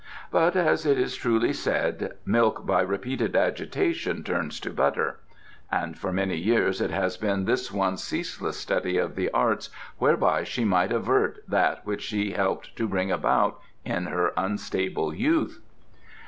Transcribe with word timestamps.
But, 0.31 0.55
as 0.55 0.83
it 0.83 0.97
is 0.97 1.15
truly 1.15 1.53
said: 1.53 2.13
'Milk 2.25 2.65
by 2.65 2.81
repeated 2.81 3.35
agitation 3.35 4.23
turns 4.23 4.59
to 4.61 4.71
butter,' 4.71 5.19
and 5.71 5.95
for 5.95 6.11
many 6.11 6.37
years 6.37 6.81
it 6.81 6.89
has 6.89 7.17
been 7.17 7.45
this 7.45 7.71
one's 7.71 8.03
ceaseless 8.03 8.57
study 8.57 8.97
of 8.97 9.15
the 9.15 9.29
Arts 9.29 9.69
whereby 9.99 10.43
she 10.43 10.65
might 10.65 10.91
avert 10.91 11.43
that 11.47 11.85
which 11.85 12.01
she 12.01 12.31
helped 12.31 12.75
to 12.77 12.87
bring 12.87 13.11
about 13.11 13.61
in 13.85 14.07
her 14.07 14.33
unstable 14.37 15.13
youth." 15.13 15.61